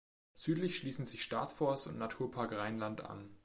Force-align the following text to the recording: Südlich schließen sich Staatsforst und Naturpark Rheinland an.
Südlich 0.33 0.79
schließen 0.79 1.05
sich 1.05 1.21
Staatsforst 1.23 1.85
und 1.85 1.99
Naturpark 1.99 2.53
Rheinland 2.53 3.01
an. 3.01 3.37